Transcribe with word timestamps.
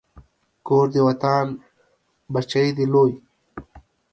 کور 0.65 0.85
دې 0.93 1.01
ودان، 1.07 1.47
بچی 2.33 2.65
دې 2.77 2.85
لوی 2.93 3.13